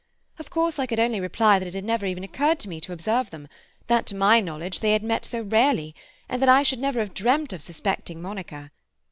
[0.39, 2.91] Of course I could only reply that it had never even occurred to me to
[2.91, 7.13] observe them—that to my knowledge they had met so rarely—and that I should never have
[7.13, 8.71] dreamt of suspecting Monica.